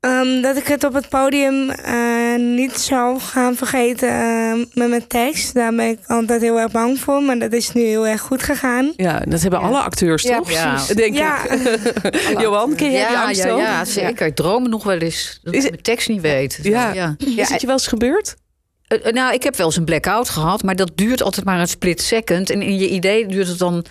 Ehm, 0.01 0.41
dat 0.43 0.57
ik 0.57 0.67
het 0.67 0.85
op 0.85 0.93
het 0.95 1.09
podium 1.09 1.71
eh, 1.71 2.18
niet 2.39 2.73
zou 2.81 3.21
gaan 3.21 3.55
vergeten 3.55 4.09
eh, 4.09 4.53
met 4.75 4.89
mijn 4.89 5.07
tekst. 5.07 5.55
Daar 5.55 5.75
ben 5.75 5.89
ik 5.89 5.99
altijd 6.07 6.41
heel 6.41 6.61
erg 6.61 6.73
bang 6.73 6.99
voor. 7.01 7.23
Maar 7.23 7.39
dat 7.39 7.53
is 7.53 7.73
nu 7.73 7.83
heel 7.83 8.07
erg 8.07 8.21
goed 8.21 8.43
gegaan. 8.43 8.93
Ja, 8.97 9.23
dat 9.29 9.41
hebben 9.41 9.61
alle 9.61 9.79
acteurs 9.81 10.23
Ja, 10.23 10.37
toch? 10.37 10.51
Ja. 10.51 10.79
Denk 10.95 11.17
Ja. 11.17 11.49
ik. 11.49 12.41
Johan, 12.43 12.75
ken 12.75 12.91
jij 12.93 13.07
die 13.07 13.17
ja, 13.17 13.25
angst 13.25 13.45
ja, 13.45 13.85
zeker. 13.85 14.27
Ik 14.27 14.35
droom 14.35 14.69
nog 14.69 14.85
wel 14.85 14.99
eens 14.99 15.41
dat 15.43 15.55
Is 15.55 15.65
ik 15.65 15.71
mijn 15.71 15.83
tekst 15.83 16.09
niet 16.09 16.21
weet. 16.21 16.59
Ja. 16.63 16.93
ja. 16.93 17.17
Is 17.37 17.49
het 17.49 17.61
je 17.61 17.67
wel 17.67 17.77
eens 17.77 17.87
gebeurd? 17.87 18.37
Eh, 18.89 19.07
eh, 19.07 19.13
nou, 19.13 19.35
ik 19.35 19.43
heb 19.43 19.57
wel 19.57 19.67
eens 19.67 19.77
een 19.77 19.85
blackout 19.85 20.29
gehad, 20.29 20.63
maar 20.63 20.77
dat 20.77 20.91
duurt 20.95 21.23
altijd 21.23 21.47
maar 21.47 21.61
een 21.61 21.69
split 21.69 22.03
second. 22.03 22.51
En 22.51 22.63
in 22.63 22.79
je 22.79 22.89
idee 22.89 23.27
duurt 23.27 23.49
het 23.49 23.59
dan 23.59 23.85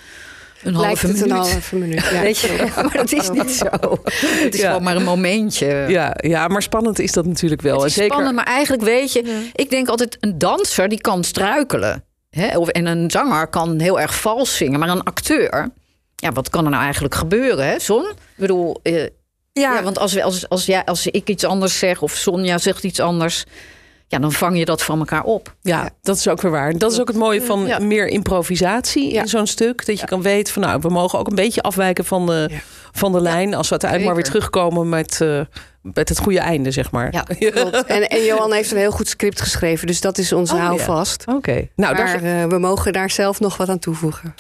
een 0.64 0.78
Lijkt 0.78 1.02
halve 1.02 1.08
het 1.08 1.22
een 1.22 1.28
minuut. 1.28 1.52
halve 1.52 1.76
minuut. 1.76 2.10
Ja. 2.12 2.22
Weet 2.28 2.38
je, 2.40 2.68
maar 2.76 2.94
dat 2.98 3.12
is 3.12 3.30
niet 3.30 3.52
zo. 3.52 3.66
Het 4.04 4.54
is 4.54 4.60
Ja. 4.60 4.68
gewoon 4.68 4.84
maar 4.84 4.96
een 4.96 5.04
momentje. 5.04 5.86
Ja, 5.88 6.14
ja, 6.18 6.48
maar 6.48 6.62
spannend 6.62 7.00
is 7.00 7.12
dat 7.12 7.26
natuurlijk 7.26 7.62
wel. 7.62 7.78
Het 7.78 7.86
is 7.90 7.94
zeker, 7.94 8.12
spannend, 8.12 8.36
maar 8.36 8.46
eigenlijk 8.46 8.84
weet 8.84 9.14
je... 9.14 9.50
Ik 9.54 9.70
denk 9.70 9.88
altijd, 9.88 10.18
een 10.20 10.38
danser 10.38 10.90
die 10.90 11.02
kan 11.02 11.24
struikelen. 11.24 12.04
Hè? 12.30 12.58
Of, 12.58 12.68
en 12.68 12.86
een 12.86 13.12
zanger 13.12 13.48
kan 13.48 13.80
heel 13.80 14.00
erg 14.00 14.16
vals 14.16 14.58
zingen. 14.58 14.80
Maar 14.80 14.90
een 14.90 15.04
acteur, 15.04 15.70
ja, 16.16 16.32
wat 16.32 16.50
kan 16.50 16.64
er 16.66 16.72
nou 16.72 16.84
eigenlijk 16.84 17.16
gebeuren, 17.16 17.68
hè, 17.68 17.80
Son? 17.80 18.04
Ik 18.10 18.16
bedoel, 18.36 18.80
eh, 18.84 19.02
Ja, 19.04 19.10
ja, 19.54 19.84
want 19.84 20.00
als, 20.00 20.14
we, 20.14 20.24
als, 20.24 20.50
als, 20.50 20.66
jij, 20.66 20.86
als 20.86 21.08
ik 21.08 21.30
iets 21.30 21.44
anders 21.44 21.80
zeg 21.80 22.02
of 22.02 22.12
Sonja 22.12 22.58
zegt 22.58 22.84
iets 22.84 23.00
anders... 23.00 23.44
Ja, 24.10 24.20
dan 24.20 24.32
vang 24.32 24.58
je 24.58 24.66
dat 24.66 24.84
van 24.84 25.00
elkaar 25.00 25.24
op. 25.24 25.56
Ja, 25.62 25.90
dat 26.02 26.16
is 26.18 26.28
ook 26.28 26.42
weer 26.42 26.52
waar. 26.52 26.78
Dat 26.78 26.92
is 26.92 27.00
ook 27.00 27.08
het 27.08 27.18
mooie 27.18 27.42
van 27.42 27.66
Ja. 27.66 27.80
meer 27.80 28.08
improvisatie 28.08 29.14
Ja. 29.14 29.22
in 29.22 29.28
zo'n 29.28 29.48
stuk. 29.48 29.86
Dat 29.86 30.00
je 30.00 30.06
kan 30.06 30.22
weten 30.22 30.54
van 30.54 30.62
nou, 30.62 30.80
we 30.82 30.90
mogen 30.90 31.20
ook 31.20 31.28
een 31.28 31.36
beetje 31.36 31.62
afwijken 31.62 32.06
van 32.06 32.26
de, 32.26 32.48
Ja. 32.52 32.58
van 32.92 33.12
de 33.12 33.22
lijn. 33.22 33.54
Als 33.54 33.66
we 33.66 33.72
uiteindelijk 33.72 34.06
maar 34.14 34.22
weer 34.24 34.32
terugkomen 34.32 34.90
met, 34.90 35.22
eh, 35.22 35.40
met 35.82 36.10
het 36.10 36.20
goede 36.20 36.40
einde, 36.40 36.72
zeg 36.72 36.92
maar. 36.92 37.08
Ja. 37.12 37.24
Klopt. 37.52 37.84
En, 37.86 38.08
en 38.10 38.24
Johan 38.24 38.54
heeft 38.54 38.72
een 38.72 38.78
heel 38.78 38.92
goed 38.92 39.08
script 39.08 39.42
geschreven, 39.42 39.88
dus 39.88 40.02
dat 40.02 40.18
is 40.18 40.34
ons 40.34 40.52
Oh, 40.52 40.58
ja. 40.58 40.64
houvast. 40.66 41.24
Oké. 41.28 41.68
Nou, 41.76 41.96
maar 41.96 42.06
daar, 42.22 42.42
eh, 42.42 42.46
we 42.50 42.58
mogen 42.60 42.94
daar 42.94 43.10
zelf 43.10 43.40
nog 43.40 43.58
wat 43.58 43.70
aan 43.70 43.80
toevoegen. 43.80 44.34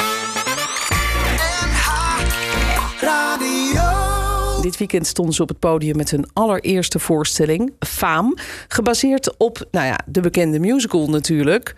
Dit 4.67 4.77
weekend 4.77 5.07
stonden 5.07 5.36
ze 5.36 5.41
op 5.41 5.50
het 5.50 5.59
podium 5.59 5.95
met 5.95 6.12
hun 6.12 6.25
allereerste 6.33 7.00
voorstelling, 7.00 7.74
Faam. 7.79 8.38
Gebaseerd 8.67 9.38
op, 9.38 9.67
nou 9.71 9.86
ja, 9.86 10.00
de 10.05 10.21
bekende 10.21 10.59
musical 10.59 11.09
natuurlijk. 11.09 11.75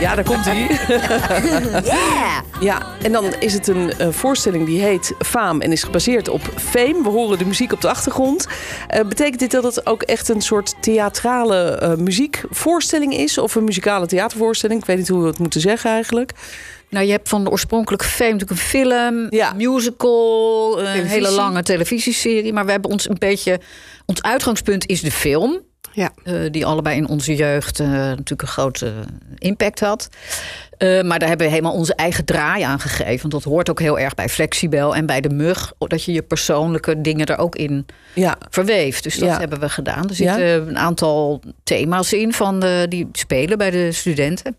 Ja, 0.00 0.14
daar 0.14 0.24
komt 0.24 0.44
hij. 0.44 0.66
Yeah! 1.84 2.44
Ja, 2.60 2.82
en 3.02 3.12
dan 3.12 3.34
is 3.40 3.52
het 3.52 3.66
een 3.66 3.92
eh, 3.92 4.08
voorstelling 4.10 4.66
die 4.66 4.80
heet 4.80 5.14
Faam 5.18 5.60
en 5.60 5.72
is 5.72 5.82
gebaseerd 5.82 6.28
op 6.28 6.40
Fame. 6.56 7.02
We 7.02 7.08
horen 7.08 7.38
de 7.38 7.44
muziek 7.44 7.72
op 7.72 7.80
de 7.80 7.88
achtergrond. 7.88 8.46
Eh, 8.88 9.04
betekent 9.08 9.38
dit 9.38 9.50
dat 9.50 9.62
het 9.62 9.86
ook 9.86 10.02
echt 10.02 10.28
een 10.28 10.40
soort 10.40 10.74
theatrale 10.80 11.64
eh, 11.64 11.94
muziekvoorstelling 11.94 13.14
is? 13.14 13.38
Of 13.38 13.54
een 13.54 13.64
muzikale 13.64 14.06
theatervoorstelling? 14.06 14.80
Ik 14.80 14.86
weet 14.86 14.96
niet 14.96 15.08
hoe 15.08 15.20
we 15.20 15.26
het 15.26 15.38
moeten 15.38 15.60
zeggen 15.60 15.90
eigenlijk. 15.90 16.32
Nou, 16.94 17.06
je 17.06 17.12
hebt 17.12 17.28
van 17.28 17.44
de 17.44 17.50
oorspronkelijke 17.50 18.04
fame 18.06 18.32
natuurlijk 18.32 18.60
een 18.60 18.66
film, 18.66 19.26
Ja. 19.30 19.50
een 19.50 19.56
musical, 19.56 20.78
een 20.78 20.84
Televisie. 20.84 21.08
hele 21.08 21.30
lange 21.30 21.62
televisieserie. 21.62 22.52
Maar 22.52 22.64
we 22.64 22.70
hebben 22.70 22.90
ons 22.90 23.08
een 23.08 23.16
beetje. 23.18 23.60
Ons 24.06 24.22
uitgangspunt 24.22 24.86
is 24.88 25.00
de 25.00 25.10
film. 25.10 25.60
Ja. 25.92 26.10
eh, 26.24 26.34
die 26.50 26.66
allebei 26.66 26.96
in 26.96 27.08
onze 27.08 27.34
jeugd 27.34 27.80
eh, 27.80 27.88
natuurlijk 27.88 28.42
een 28.42 28.48
grote 28.48 28.92
impact 29.38 29.80
had. 29.80 30.08
Eh, 30.78 31.02
maar 31.02 31.18
daar 31.18 31.28
hebben 31.28 31.46
we 31.46 31.52
helemaal 31.52 31.72
onze 31.72 31.94
eigen 31.94 32.24
draai 32.24 32.62
aan 32.62 32.80
gegeven. 32.80 33.20
Want 33.30 33.32
dat 33.32 33.52
hoort 33.52 33.70
ook 33.70 33.80
heel 33.80 33.98
erg 33.98 34.14
bij 34.14 34.28
Flexibel 34.28 34.94
en 34.96 35.06
bij 35.06 35.20
de 35.20 35.28
mug. 35.28 35.72
Dat 35.78 36.04
je 36.04 36.12
je 36.12 36.22
persoonlijke 36.22 37.00
dingen 37.00 37.26
er 37.26 37.38
ook 37.38 37.56
in 37.56 37.86
Ja, 38.14 38.36
verweeft. 38.50 39.02
Dus 39.02 39.18
dat 39.18 39.28
Ja. 39.28 39.38
hebben 39.38 39.60
we 39.60 39.68
gedaan. 39.68 40.08
Er 40.10 40.14
Ja. 40.22 40.34
zitten 40.34 40.68
een 40.68 40.78
aantal 40.78 41.42
thema's 41.64 42.12
in 42.12 42.32
van 42.32 42.60
de, 42.60 42.86
die 42.88 43.08
spelen 43.12 43.58
bij 43.58 43.70
de 43.70 43.92
studenten. 43.92 44.56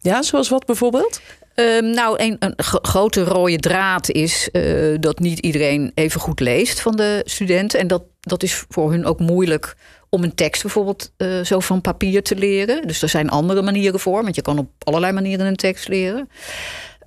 ja 0.00 0.22
zoals 0.22 0.48
wat 0.48 0.66
bijvoorbeeld? 0.66 1.20
Ehm, 1.56 1.90
nou, 1.90 2.22
een, 2.22 2.36
een 2.38 2.52
gro- 2.56 2.78
grote 2.82 3.24
rode 3.24 3.56
draad 3.58 4.10
is 4.10 4.50
eh, 4.50 4.94
dat 5.00 5.18
niet 5.18 5.38
iedereen 5.38 5.92
even 5.94 6.20
goed 6.20 6.40
leest 6.40 6.80
van 6.80 6.96
de 6.96 7.20
studenten. 7.24 7.80
En 7.80 7.86
dat, 7.86 8.02
dat 8.20 8.42
is 8.42 8.64
voor 8.68 8.90
hun 8.90 9.04
ook 9.04 9.20
moeilijk 9.20 9.76
om 10.08 10.22
een 10.22 10.34
tekst 10.34 10.62
bijvoorbeeld 10.62 11.12
eh, 11.16 11.40
zo 11.40 11.60
van 11.60 11.80
papier 11.80 12.22
te 12.22 12.36
leren. 12.36 12.86
Dus 12.86 13.02
er 13.02 13.08
zijn 13.08 13.28
andere 13.28 13.62
manieren 13.62 14.00
voor, 14.00 14.22
want 14.22 14.34
je 14.34 14.42
kan 14.42 14.58
op 14.58 14.68
allerlei 14.78 15.12
manieren 15.12 15.46
een 15.46 15.56
tekst 15.56 15.88
leren. 15.88 16.28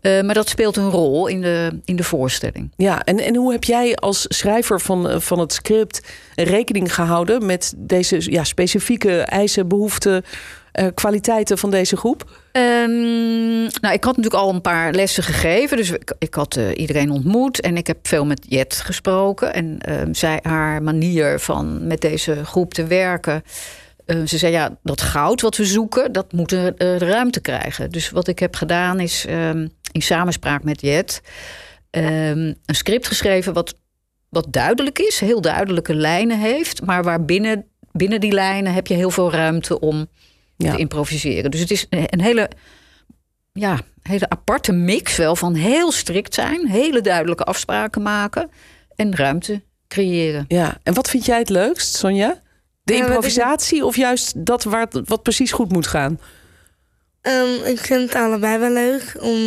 Eh, 0.02 0.22
maar 0.22 0.34
dat 0.34 0.50
speelt 0.50 0.78
een 0.78 0.90
rol 0.90 1.28
in 1.28 1.42
de, 1.42 1.80
in 1.86 1.96
de 1.96 2.04
voorstelling. 2.04 2.72
Ja, 2.76 3.04
en, 3.04 3.20
en 3.20 3.36
hoe 3.36 3.52
heb 3.52 3.64
jij 3.64 3.96
als 3.96 4.26
schrijver 4.28 4.82
van, 4.82 5.10
eh, 5.10 5.20
van 5.20 5.40
het 5.40 5.54
script 5.54 6.02
rekening 6.36 6.94
gehouden 6.94 7.46
met 7.46 7.74
deze 7.78 8.32
ja, 8.32 8.44
specifieke 8.44 9.22
eisen, 9.22 9.68
behoeften, 9.68 10.24
eh, 10.72 10.88
kwaliteiten 10.94 11.58
van 11.58 11.72
deze 11.72 11.98
groep? 11.98 12.30
Ehm, 12.52 13.62
nou, 13.62 13.94
ik 13.94 14.04
had 14.04 14.18
natuurlijk 14.18 14.44
al 14.44 14.54
een 14.54 14.62
paar 14.62 14.94
lessen 14.94 15.24
gegeven. 15.24 15.78
Dus 15.78 15.92
ik, 15.92 16.14
ik 16.20 16.34
had 16.34 16.60
iedereen 16.76 17.12
ontmoet 17.12 17.62
en 17.62 17.78
ik 17.78 17.88
heb 17.88 18.08
veel 18.08 18.26
met 18.26 18.46
Jet 18.50 18.76
gesproken. 18.76 19.54
En 19.54 19.78
ehm, 19.80 20.14
zij, 20.14 20.40
haar 20.42 20.84
manier 20.84 21.40
van 21.40 21.88
met 21.88 22.02
deze 22.02 22.46
groep 22.46 22.74
te 22.74 22.86
werken. 22.86 23.44
Eh, 24.10 24.18
ze 24.26 24.38
zei 24.38 24.52
ja, 24.52 24.78
dat 24.84 25.02
goud 25.02 25.42
wat 25.42 25.58
we 25.58 25.66
zoeken, 25.66 26.12
dat 26.12 26.32
moet 26.34 26.52
er, 26.52 26.76
eh, 26.76 26.98
ruimte 26.98 27.40
krijgen. 27.40 27.90
Dus 27.90 28.10
wat 28.10 28.28
ik 28.28 28.40
heb 28.40 28.56
gedaan 28.56 29.00
is 29.00 29.26
ehm, 29.26 29.68
in 29.92 30.02
samenspraak 30.02 30.64
met 30.64 30.82
Jet 30.82 31.22
ehm, 31.90 32.54
een 32.66 32.76
script 32.76 33.08
geschreven 33.08 33.54
wat, 33.54 33.76
wat 34.30 34.46
duidelijk 34.50 35.00
is, 35.00 35.20
heel 35.20 35.42
duidelijke 35.42 35.96
lijnen 35.96 36.40
heeft, 36.40 36.86
maar 36.86 37.04
waar 37.04 37.26
binnen, 37.26 37.66
binnen 37.92 38.20
die 38.20 38.32
lijnen 38.32 38.74
heb 38.74 38.88
je 38.88 38.94
heel 38.94 39.12
veel 39.12 39.32
ruimte 39.32 39.80
om 39.80 40.08
Ja. 40.58 40.72
te 40.72 40.78
improviseren. 40.78 41.52
Dus 41.52 41.60
het 41.60 41.72
is 41.72 41.86
een 41.90 42.22
hele, 42.22 42.50
ja, 43.54 43.80
hele 44.02 44.30
aparte 44.30 44.72
mix 44.72 45.16
wel 45.18 45.36
van 45.36 45.54
heel 45.54 45.92
strikt 45.92 46.34
zijn, 46.34 46.68
hele 46.68 47.02
duidelijke 47.02 47.44
afspraken 47.44 48.02
maken 48.02 48.50
en 48.96 49.16
ruimte 49.16 49.62
creëren. 49.88 50.46
Ja, 50.48 50.78
en 50.84 50.94
wat 50.94 51.10
vind 51.10 51.26
jij 51.26 51.38
het 51.38 51.50
leukst, 51.50 51.96
Sonja? 51.96 52.42
De 52.90 52.98
wat 52.98 53.08
improvisatie 53.08 53.86
of 53.86 53.96
juist 53.96 54.46
dat 54.46 54.64
waar, 54.64 54.88
wat 55.06 55.24
precies 55.24 55.52
goed 55.52 55.72
moet 55.72 55.88
gaan? 55.88 56.20
Ehm, 57.22 57.64
ik 57.66 57.80
vind 57.80 58.02
het 58.02 58.16
allebei 58.16 58.58
wel 58.58 58.72
leuk 58.72 59.16
om 59.20 59.38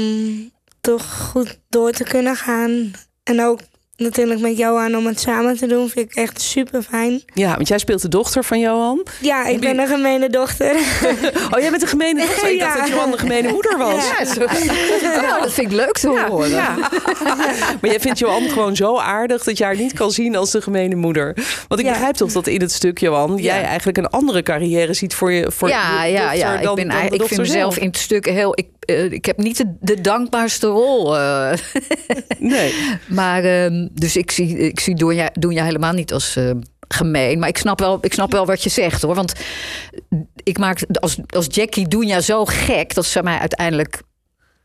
toch 0.80 1.28
goed 1.30 1.58
door 1.68 1.90
te 1.90 2.04
kunnen 2.04 2.36
gaan. 2.36 2.90
En 3.22 3.42
ook 3.42 3.60
natuurlijk 4.02 4.40
met 4.40 4.56
Johan 4.58 4.96
om 4.96 5.06
het 5.06 5.20
samen 5.20 5.56
te 5.56 5.66
doen, 5.66 5.88
vind 5.88 6.10
ik 6.10 6.16
echt 6.16 6.40
super 6.40 6.82
fijn. 6.82 7.22
Ja, 7.34 7.54
want 7.54 7.68
jij 7.68 7.78
speelt 7.78 8.02
de 8.02 8.08
dochter 8.08 8.44
van 8.44 8.58
Johan. 8.60 9.06
Ja, 9.20 9.46
ik 9.46 9.60
ben 9.60 9.78
een 9.78 9.86
gemene 9.86 10.28
dochter. 10.30 10.70
Oh, 11.54 11.60
jij 11.60 11.70
bent 11.70 11.82
een 11.82 11.88
gemene 11.88 12.20
dochter. 12.26 12.50
Ik 12.52 12.58
dacht 12.60 12.74
Ja. 12.74 12.80
dat 12.80 12.88
Johan 12.88 13.12
een 13.12 13.18
gemene 13.18 13.48
moeder 13.52 13.78
was. 13.78 14.04
Ja, 14.18 14.24
zo- 14.24 14.40
Oh, 14.42 15.42
dat 15.42 15.52
vind 15.52 15.70
ik 15.70 15.76
leuk 15.76 15.98
te 15.98 16.08
horen. 16.28 16.50
Maar 17.80 17.90
jij 17.90 18.00
vindt 18.00 18.18
Johan 18.18 18.48
gewoon 18.48 18.76
zo 18.76 18.98
aardig 18.98 19.44
dat 19.44 19.58
je 19.58 19.64
haar 19.64 19.76
niet 19.76 19.92
kan 19.92 20.10
zien 20.10 20.36
als 20.36 20.50
de 20.50 20.62
gemene 20.62 20.94
moeder. 20.94 21.34
Want 21.68 21.80
ik 21.80 21.86
Ja. 21.86 21.92
begrijp 21.92 22.14
toch 22.14 22.32
dat 22.32 22.46
in 22.46 22.60
het 22.60 22.72
stuk, 22.72 22.98
Johan, 22.98 23.36
jij 23.36 23.62
eigenlijk 23.62 23.98
een 23.98 24.08
andere 24.08 24.42
carrière 24.42 24.94
ziet 24.94 25.14
voor 25.14 25.32
je, 25.32 25.50
voor 25.50 25.68
ja, 25.68 26.04
je 26.04 26.12
ja, 26.12 26.32
ja. 26.32 26.46
dan, 26.46 26.54
ik, 26.54 26.60
ben, 26.60 26.74
dan 26.76 26.86
de 26.86 26.92
eigenlijk- 26.92 27.22
ik 27.22 27.28
vind 27.28 27.40
mezelf 27.40 27.72
zelf. 27.72 27.76
in 27.78 27.86
het 27.86 27.98
stuk 27.98 28.26
heel. 28.26 28.58
Ik, 28.58 28.66
eh, 28.80 29.12
ik 29.12 29.24
heb 29.24 29.36
niet 29.38 29.56
de, 29.56 29.74
de 29.80 30.00
dankbaarste 30.00 30.66
rol. 30.66 31.16
eh. 31.18 31.52
Nee. 32.38 32.74
maar 33.08 33.44
ehm, 33.44 33.88
dus 33.94 34.16
ik 34.16 34.30
zie, 34.30 34.58
ik 34.58 34.80
zie 34.80 34.94
Doenja, 34.94 35.64
helemaal 35.64 35.92
niet 35.92 36.12
als 36.12 36.36
eh, 36.36 36.50
gemeen. 36.88 37.38
Maar 37.38 37.48
ik 37.48 37.58
snap, 37.58 37.78
wel, 37.78 37.98
ik 38.00 38.12
snap 38.12 38.32
wel 38.32 38.46
wat 38.46 38.62
je 38.62 38.68
zegt 38.68 39.02
hoor. 39.02 39.14
Want 39.14 39.32
ik 40.42 40.58
maak 40.58 40.84
als, 40.92 41.18
als 41.26 41.46
Jackie 41.48 41.88
Doenja 41.88 42.20
zo 42.20 42.44
gek 42.44 42.94
dat 42.94 43.06
ze 43.06 43.22
mij 43.22 43.38
uiteindelijk 43.38 44.02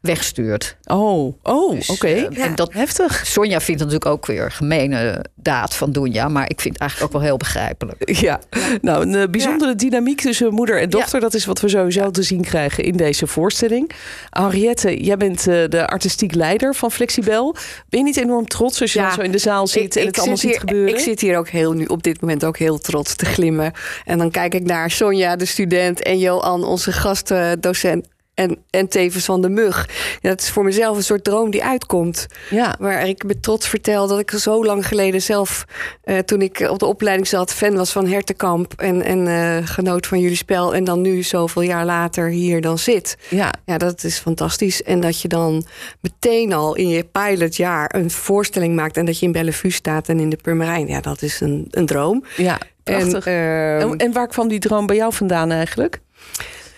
wegstuurt. 0.07 0.77
Oh, 0.83 1.33
oh 1.43 1.75
Dus, 1.75 1.89
oké. 1.89 2.07
eh, 2.07 2.43
en 2.45 2.55
dat 2.55 2.73
Heftig. 2.73 3.25
Sonja 3.25 3.59
vindt 3.61 3.81
het 3.81 3.89
natuurlijk 3.89 4.05
ook 4.05 4.25
weer 4.25 4.51
gemene 4.51 5.25
daad 5.35 5.75
van 5.75 5.91
Doenja. 5.91 6.27
Maar 6.27 6.49
ik 6.49 6.61
vind 6.61 6.73
het 6.73 6.81
eigenlijk 6.81 7.13
ook 7.13 7.19
wel 7.19 7.27
heel 7.29 7.37
begrijpelijk. 7.37 7.95
Ja, 8.27 8.39
nou, 8.81 9.01
een 9.01 9.15
eh, 9.15 9.29
bijzondere 9.29 9.75
dynamiek 9.75 10.21
tussen 10.21 10.53
moeder 10.53 10.81
en 10.81 10.89
dochter. 10.89 11.19
Dat 11.19 11.33
is 11.33 11.45
wat 11.45 11.59
we 11.61 11.69
sowieso 11.69 12.11
te 12.11 12.23
zien 12.23 12.41
krijgen 12.41 12.83
in 12.83 12.97
deze 12.97 13.27
voorstelling. 13.27 13.91
Henriette, 14.29 15.03
jij 15.03 15.17
bent 15.17 15.47
eh, 15.47 15.63
de 15.69 15.87
artistiek 15.87 16.33
leider 16.35 16.75
van 16.75 16.91
Flexibel. 16.91 17.55
Ben 17.89 17.99
je 17.99 18.05
niet 18.05 18.17
enorm 18.17 18.47
trots 18.47 18.81
als 18.81 18.93
je 18.93 18.99
dan 18.99 19.11
zo 19.11 19.21
in 19.21 19.31
de 19.31 19.37
zaal 19.37 19.67
zit 19.67 19.95
en 19.95 20.05
het 20.05 20.17
allemaal 20.17 20.37
ziet 20.37 20.49
hier, 20.49 20.59
gebeuren? 20.59 20.93
Ik 20.93 20.99
zit 20.99 21.19
hier 21.21 21.37
ook 21.37 21.49
heel 21.49 21.73
nu 21.73 21.85
op 21.85 22.03
dit 22.03 22.21
moment 22.21 22.45
ook 22.45 22.57
heel 22.57 22.77
trots 22.77 23.15
te 23.15 23.25
glimmen. 23.25 23.71
En 24.05 24.17
dan 24.17 24.31
kijk 24.31 24.53
ik 24.53 24.63
naar 24.63 24.91
Sonja, 24.91 25.35
de 25.35 25.45
student, 25.45 26.01
en 26.01 26.19
Johan, 26.19 26.63
onze 26.63 26.91
gastdocent. 26.91 28.07
En, 28.37 28.57
en 28.69 28.87
tevens 28.87 29.25
van 29.25 29.41
de 29.41 29.49
mug. 29.49 29.89
Ja, 30.21 30.29
dat 30.29 30.41
is 30.41 30.49
voor 30.49 30.63
mezelf 30.63 30.97
een 30.97 31.03
soort 31.03 31.23
droom 31.23 31.51
die 31.51 31.63
uitkomt. 31.63 32.25
Ja, 32.49 32.75
Waar 32.79 33.07
ik 33.07 33.23
met 33.23 33.43
trots 33.43 33.67
vertel 33.67 34.07
dat 34.07 34.19
ik 34.19 34.31
zo 34.31 34.65
lang 34.65 34.87
geleden 34.87 35.21
zelf, 35.21 35.65
eh, 36.03 36.17
toen 36.17 36.41
ik 36.41 36.59
op 36.69 36.79
de 36.79 36.85
opleiding 36.85 37.27
zat, 37.27 37.53
fan 37.53 37.75
was 37.75 37.91
van 37.91 38.07
Hertenkamp. 38.07 38.73
En, 38.77 39.01
en 39.01 39.27
eh, 39.27 39.67
genoot 39.67 40.07
van 40.07 40.19
jullie 40.19 40.37
spel. 40.37 40.75
En 40.75 40.83
dan 40.83 41.01
nu, 41.01 41.23
zoveel 41.23 41.61
jaar 41.61 41.85
later, 41.85 42.29
hier 42.29 42.61
dan 42.61 42.77
zit. 42.77 43.17
ja, 43.29 43.53
Ja, 43.65 43.77
dat 43.77 44.03
is 44.03 44.17
fantastisch. 44.17 44.83
En 44.83 44.99
dat 44.99 45.21
je 45.21 45.27
dan 45.27 45.65
meteen 46.01 46.53
al 46.53 46.75
in 46.75 46.87
je 46.89 47.03
pilotjaar 47.03 47.95
een 47.95 48.11
voorstelling 48.11 48.75
maakt. 48.75 48.97
En 48.97 49.05
dat 49.05 49.19
je 49.19 49.25
in 49.25 49.31
Bellevue 49.31 49.71
staat 49.71 50.09
en 50.09 50.19
in 50.19 50.29
de 50.29 50.37
Purmerijn. 50.41 50.87
Ja, 50.87 51.01
dat 51.01 51.21
is 51.21 51.39
een, 51.39 51.67
een 51.71 51.85
droom. 51.85 52.23
ja. 52.35 52.57
Prachtig. 52.83 53.25
En, 53.25 53.33
ehm, 53.33 53.91
En, 53.91 53.97
en 53.97 54.11
waar 54.11 54.27
kwam 54.27 54.47
die 54.47 54.59
droom 54.59 54.85
bij 54.85 54.95
jou 54.95 55.13
vandaan 55.13 55.51
eigenlijk? 55.51 55.99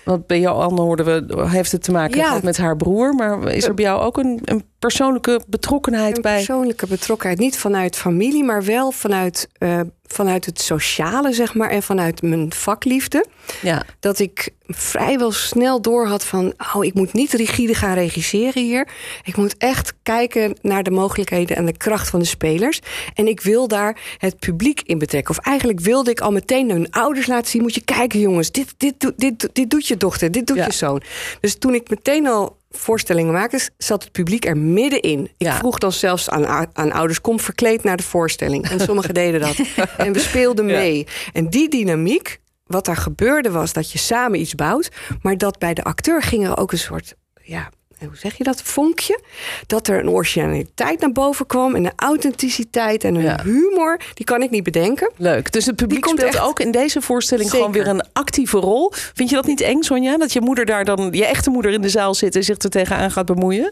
Want 0.10 0.28
bij 0.28 0.39
jou, 0.39 0.62
Anne, 0.62 0.82
hoorden 0.82 1.06
we, 1.06 1.48
heeft 1.50 1.72
het 1.72 1.84
te 1.84 1.92
maken 1.92 2.18
Ja. 2.18 2.28
gehad 2.28 2.44
met 2.44 2.58
haar 2.58 2.78
broer. 2.78 3.13
Maar 3.13 3.51
is 3.51 3.66
er 3.66 3.74
bij 3.74 3.84
jou 3.86 4.01
ook 4.01 4.18
een, 4.18 4.39
een 4.44 4.63
persoonlijke 4.80 5.42
betrokkenheid 5.48 6.16
een 6.16 6.22
bij? 6.22 6.36
persoonlijke 6.36 6.88
betrokkenheid. 6.88 7.39
Niet 7.39 7.58
vanuit 7.58 7.96
familie, 7.96 8.44
maar 8.44 8.63
wel 8.63 8.92
vanuit, 8.92 9.50
eh, 9.58 9.80
vanuit 10.13 10.46
het 10.46 10.62
sociale, 10.62 11.34
zeg 11.34 11.54
maar. 11.54 11.70
En 11.70 11.84
vanuit 11.84 12.22
mijn 12.22 12.54
vakliefde. 12.54 13.25
Ja, 13.62 13.86
dat 14.00 14.20
ik 14.20 14.50
vrijwel 14.68 15.32
snel 15.32 15.82
door 15.82 16.08
had 16.08 16.25
van... 16.25 16.54
oh, 16.75 16.86
ik 16.86 16.94
moet 16.94 17.13
niet 17.13 17.34
rigide 17.34 17.74
gaan 17.74 17.94
regisseren 17.94 18.63
hier. 18.63 18.88
Ik 19.24 19.36
moet 19.36 19.58
echt 19.58 19.94
kijken 20.04 20.58
naar 20.62 20.84
de 20.84 20.92
mogelijkheden 20.92 21.56
en 21.58 21.66
de 21.66 21.78
kracht 21.78 22.10
van 22.10 22.20
de 22.20 22.25
spelers. 22.25 22.80
En 23.13 23.28
ik 23.28 23.42
wil 23.42 23.68
daar 23.68 24.00
het 24.18 24.39
publiek 24.39 24.82
in 24.86 24.98
betrekken. 24.98 25.38
Of 25.38 25.46
eigenlijk 25.46 25.80
wilde 25.80 26.12
ik 26.12 26.20
al 26.22 26.32
meteen 26.32 26.70
hun 26.70 26.92
ouders 26.92 27.28
laten 27.28 27.51
zien... 27.51 27.62
moet 27.62 27.75
je 27.75 27.82
kijken 27.82 28.20
jongens, 28.20 28.51
dit, 28.51 28.74
dit, 28.78 29.00
doet- 29.00 29.18
dit, 29.20 29.50
dit 29.54 29.70
doet 29.70 29.88
je 29.88 29.98
dochter, 29.98 30.32
dit 30.32 30.48
doet 30.48 30.58
Ja. 30.58 30.66
je 30.66 30.72
zoon. 30.74 31.01
Dus 31.42 31.56
toen 31.58 31.74
ik 31.74 31.89
meteen 31.89 32.28
al 32.28 32.58
voorstellingen 32.69 33.33
maakte, 33.33 33.69
zat 33.77 34.03
het 34.03 34.11
publiek 34.11 34.45
er 34.45 34.57
middenin. 34.57 35.23
Ik 35.23 35.31
Ja. 35.47 35.55
vroeg 35.57 35.77
dan 35.77 35.91
zelfs 35.91 36.29
aan, 36.29 36.67
aan 36.75 36.91
ouders, 36.91 37.21
kom 37.21 37.39
verkleed 37.39 37.83
naar 37.83 37.97
de 37.97 38.03
voorstelling. 38.03 38.69
En 38.69 38.79
sommigen 38.79 39.13
deden 39.13 39.39
dat. 39.39 39.55
En 39.97 40.13
we 40.13 40.19
speelden 40.19 40.67
Ja. 40.67 40.77
mee. 40.77 41.07
En 41.33 41.49
die 41.49 41.69
dynamiek, 41.69 42.39
wat 42.65 42.85
daar 42.85 42.97
gebeurde 42.97 43.51
was 43.51 43.73
dat 43.73 43.91
je 43.91 43.97
samen 43.97 44.39
iets 44.39 44.55
bouwt, 44.55 44.89
maar 45.21 45.38
dat 45.38 45.59
bij 45.59 45.73
de 45.73 45.83
acteur 45.83 46.21
ging 46.23 46.45
er 46.47 46.57
ook 46.57 46.71
een 46.71 46.77
soort, 46.77 47.15
ja, 47.43 47.69
hoe 48.08 48.18
zeg 48.18 48.38
je 48.38 48.44
dat, 48.44 48.62
vonkje? 48.62 49.20
Dat 49.68 49.88
er 49.88 50.00
een 50.00 50.10
originaliteit 50.10 51.00
naar 51.00 51.12
boven 51.12 51.46
kwam 51.46 51.75
en 51.75 51.86
een 51.86 51.91
authenticiteit 51.96 53.03
en 53.03 53.15
een 53.15 53.22
Ja. 53.22 53.41
humor, 53.44 54.00
die 54.13 54.25
kan 54.25 54.41
ik 54.41 54.50
niet 54.50 54.63
bedenken. 54.63 55.12
leuk. 55.18 55.51
Dus 55.51 55.65
het 55.65 55.75
publiek 55.75 56.01
komt 56.01 56.20
speelt 56.20 56.36
echt- 56.36 56.44
ook 56.44 56.60
in 56.60 56.72
deze 56.72 57.01
voorstelling 57.01 57.50
gewoon 57.50 57.72
weer 57.72 57.88
een 57.88 58.03
actieve 58.13 58.58
rol. 58.58 58.91
Vind 59.13 59.29
je 59.29 59.36
dat 59.36 59.46
niet 59.46 59.62
eng, 59.62 59.82
Sonja? 59.82 60.18
Dat 60.18 60.34
je 60.34 60.41
moeder 60.41 60.65
daar 60.65 60.86
dan, 60.86 61.08
je 61.12 61.25
echte 61.25 61.50
moeder 61.50 61.72
in 61.72 61.82
de 61.82 61.89
zaal 61.89 62.13
zit 62.13 62.36
en 62.36 62.44
zich 62.44 62.58
er 62.58 62.70
tegenaan 62.70 63.12
gaat 63.12 63.25
bemoeien? 63.25 63.72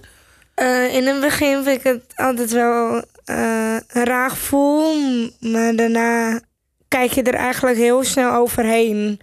Eh, 0.56 0.96
in 0.96 1.08
het 1.08 1.20
begin 1.22 1.64
vind 1.64 1.78
ik 1.78 1.84
het 1.84 2.02
altijd 2.16 2.52
wel 2.52 3.04
eh, 3.26 3.76
een 3.88 4.06
raar 4.06 4.30
gevoel. 4.30 4.94
Maar 5.40 5.76
daarna 5.76 6.40
kijk 6.88 7.12
je 7.12 7.22
er 7.24 7.34
eigenlijk 7.34 7.78
heel 7.78 8.04
snel 8.04 8.34
overheen. 8.34 9.20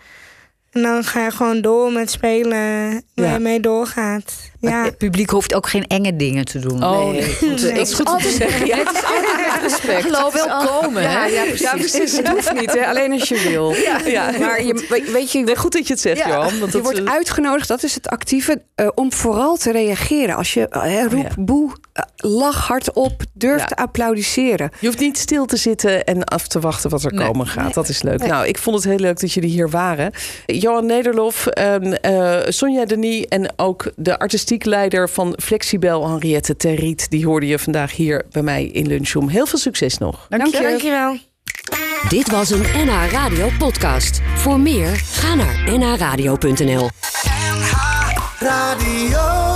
En 0.74 0.82
dan 0.82 1.04
ga 1.04 1.24
je 1.24 1.30
gewoon 1.30 1.60
door 1.60 1.92
met 1.92 2.10
spelen 2.10 2.50
waar 3.14 3.26
Ja. 3.26 3.32
je 3.32 3.38
mee 3.38 3.60
doorgaat. 3.60 4.32
Ja. 4.60 4.84
Het 4.84 4.98
publiek 4.98 5.30
hoeft 5.30 5.54
ook 5.54 5.68
geen 5.68 5.86
enge 5.86 6.16
dingen 6.16 6.44
te 6.44 6.58
doen. 6.58 6.84
Oh, 6.84 7.08
Nee. 7.10 7.36
nee. 7.40 7.54
Nee. 7.72 7.80
ik 7.80 7.88
goed 7.94 8.08
om 8.12 8.18
te 8.18 8.30
zeggen. 8.30 8.66
Ja, 8.66 8.76
het 8.76 8.90
is 8.92 9.04
altijd 9.04 9.43
respect. 9.68 10.02
Hallo, 10.02 10.30
welkom. 10.32 10.98
Ja, 10.98 11.08
hè? 11.08 11.24
ja, 11.26 11.42
precies. 11.42 11.60
Ja, 11.60 11.70
precies. 11.76 12.16
Het 12.16 12.28
hoeft 12.28 12.52
niet, 12.52 12.72
hè? 12.72 12.86
alleen 12.86 13.12
als 13.12 13.28
je 13.28 13.48
wil. 13.48 13.74
Ja, 14.06 14.30
Maar 14.40 14.64
je, 14.64 14.74
we- 14.74 15.10
weet 15.12 15.32
je, 15.32 15.38
Nee, 15.40 15.56
goed 15.56 15.72
dat 15.72 15.86
je 15.86 15.92
het 15.92 16.02
zegt, 16.02 16.18
Ja, 16.18 16.28
Johan. 16.28 16.42
Want 16.58 16.72
je 16.72 16.78
dat, 16.78 16.82
wordt 16.82 16.98
eh, 17.04 17.12
uitgenodigd, 17.12 17.68
dat 17.68 17.82
is 17.82 17.94
het 17.94 18.08
actieve, 18.08 18.62
eh, 18.74 18.88
om 18.94 19.12
vooral 19.12 19.56
te 19.56 19.72
reageren. 19.72 20.36
Als 20.36 20.54
je 20.54 20.60
roept, 21.10 21.14
Oh, 21.14 21.20
ja. 21.36 21.42
boe, 21.44 21.70
lach 22.16 22.66
hardop, 22.66 23.22
durf 23.32 23.60
Ja. 23.60 23.66
te 23.66 23.76
applaudisseren. 23.76 24.70
Je 24.80 24.86
hoeft 24.86 24.98
niet 24.98 25.18
stil 25.18 25.46
te 25.46 25.56
zitten 25.56 26.04
en 26.04 26.24
af 26.24 26.48
te 26.48 26.60
wachten 26.60 26.90
wat 26.90 27.04
er 27.04 27.12
Nee. 27.14 27.26
komen 27.26 27.46
gaat. 27.46 27.74
Dat 27.74 27.88
is 27.88 28.02
leuk. 28.02 28.18
Nee. 28.18 28.28
Nou, 28.28 28.46
ik 28.46 28.58
vond 28.58 28.76
het 28.76 28.84
heel 28.84 28.98
leuk 28.98 29.20
dat 29.20 29.32
jullie 29.32 29.50
hier 29.50 29.70
waren. 29.70 30.12
Johan 30.46 30.86
Nederlof, 30.86 31.46
en, 31.46 32.00
eh, 32.00 32.38
Sonja 32.48 32.84
Denis 32.84 33.24
en 33.24 33.52
ook 33.56 33.92
de 33.96 34.18
artistiek 34.18 34.64
leider 34.64 35.08
van 35.08 35.38
Flexibel, 35.42 36.08
Henriette 36.08 36.56
Terriet. 36.56 37.10
Die 37.10 37.26
hoorde 37.26 37.46
je 37.46 37.58
vandaag 37.58 37.96
hier 37.96 38.24
bij 38.30 38.42
mij 38.42 38.64
in 38.64 38.86
Lunchroom. 38.86 39.28
Heel 39.28 39.46
veel 39.46 39.53
succes 39.58 39.98
nog. 39.98 40.26
Dank 40.28 40.46
je. 40.46 40.62
Dankjewel. 40.62 41.18
Dit 42.08 42.30
was 42.30 42.50
een 42.50 42.62
NH 42.74 43.10
Radio 43.10 43.48
podcast. 43.58 44.20
Voor 44.36 44.60
meer, 44.60 44.88
ga 44.96 45.34
naar 45.34 45.78
nhradio.nl. 45.78 46.88
Radio. 48.38 49.53